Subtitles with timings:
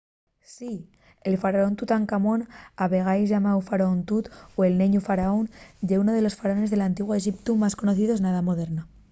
[0.55, 0.89] ¡sí!
[1.23, 2.39] el faraón tutancamón
[2.81, 4.25] a vegaes llamáu faraón tut”
[4.57, 5.45] o el neñu faraón”
[5.87, 8.81] ye ún de los faraones del antiguu exiptu más conocios na edá moderna